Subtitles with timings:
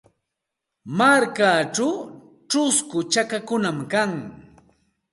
[0.97, 1.93] Markachaw
[2.49, 4.11] chusku chakakunam kan.